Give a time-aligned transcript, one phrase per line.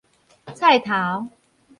[0.55, 1.27] 菜頭